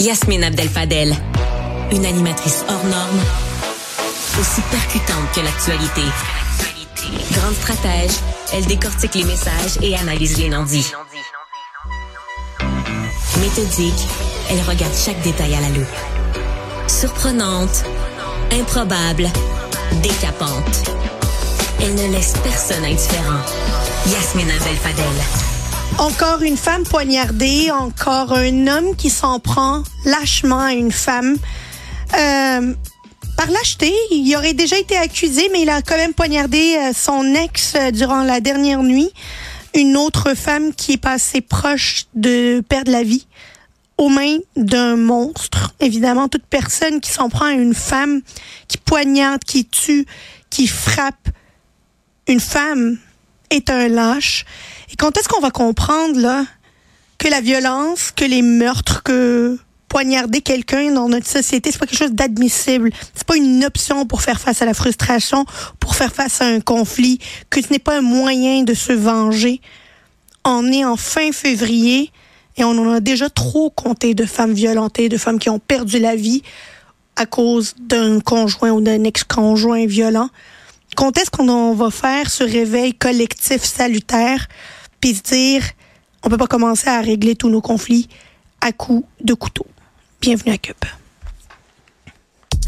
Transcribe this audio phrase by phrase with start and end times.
[0.00, 1.14] Yasmine Abdel-Fadel,
[1.92, 3.20] une animatrice hors norme,
[4.40, 6.00] aussi percutante que l'actualité.
[7.32, 8.12] Grande stratège,
[8.54, 10.90] elle décortique les messages et analyse les non-dits.
[13.40, 14.08] Méthodique,
[14.50, 15.86] elle regarde chaque détail à la loupe.
[16.86, 17.84] Surprenante,
[18.52, 19.28] improbable,
[20.02, 20.90] décapante.
[21.82, 23.40] Elle ne laisse personne indifférent.
[24.06, 25.59] Yasmine Abdel-Fadel.
[25.98, 31.36] Encore une femme poignardée, encore un homme qui s'en prend lâchement à une femme.
[32.18, 32.74] Euh,
[33.36, 37.34] par lâcheté, il aurait déjà été accusé, mais il a quand même poignardé euh, son
[37.34, 39.10] ex euh, durant la dernière nuit.
[39.74, 43.26] Une autre femme qui est passée proche de perdre la vie
[43.98, 45.74] aux mains d'un monstre.
[45.78, 48.22] Évidemment, toute personne qui s'en prend à une femme,
[48.66, 50.06] qui poignarde, qui tue,
[50.48, 51.28] qui frappe
[52.26, 52.98] une femme,
[53.50, 54.44] est un lâche.
[54.92, 56.44] Et quand est-ce qu'on va comprendre là
[57.18, 59.58] que la violence, que les meurtres, que
[59.90, 62.90] poignarder quelqu'un dans notre société, c'est pas quelque chose d'admissible.
[63.14, 65.44] C'est pas une option pour faire face à la frustration,
[65.80, 67.18] pour faire face à un conflit,
[67.50, 69.60] que ce n'est pas un moyen de se venger.
[70.44, 72.12] On est en fin février
[72.56, 75.98] et on en a déjà trop compté de femmes violentées, de femmes qui ont perdu
[75.98, 76.42] la vie
[77.16, 80.30] à cause d'un conjoint ou d'un ex-conjoint violent.
[81.00, 84.48] Quand est-ce qu'on va faire ce réveil collectif salutaire,
[85.00, 85.62] puis se dire,
[86.22, 88.06] on peut pas commencer à régler tous nos conflits
[88.60, 89.64] à coups de couteau.
[90.20, 90.76] Bienvenue à Cube.